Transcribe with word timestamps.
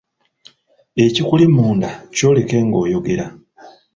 Ekikuli 1.05 1.45
munda 1.55 1.89
kyoleke 2.15 2.57
ng'oyogera. 2.65 3.25